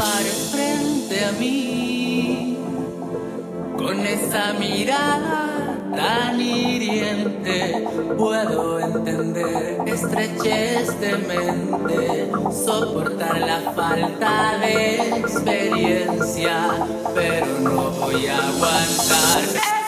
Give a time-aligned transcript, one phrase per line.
[0.00, 2.56] pares frente a mí
[3.76, 7.86] con esa mirada tan hiriente.
[8.16, 12.32] Puedo entender estrechez de mente,
[12.64, 16.56] soportar la falta de experiencia,
[17.14, 19.79] pero no voy a aguantar.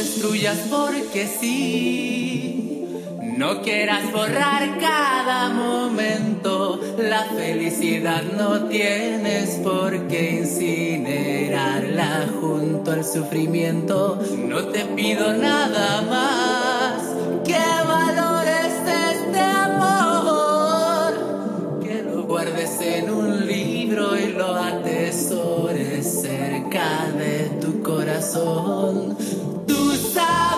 [0.00, 2.86] destruyas porque sí.
[3.36, 14.18] No quieras borrar cada momento, la felicidad no tienes por qué incinerarla junto al sufrimiento.
[14.48, 17.02] No te pido nada más
[17.44, 18.72] que valores
[19.12, 21.12] este amor,
[21.82, 29.16] que lo guardes en un libro y lo atesores cerca de tu corazón
[30.10, 30.49] side.